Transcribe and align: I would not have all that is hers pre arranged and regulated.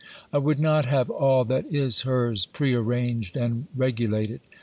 I 0.33 0.39
would 0.39 0.59
not 0.59 0.85
have 0.85 1.11
all 1.11 1.45
that 1.45 1.67
is 1.69 2.01
hers 2.01 2.47
pre 2.47 2.73
arranged 2.73 3.37
and 3.37 3.67
regulated. 3.75 4.39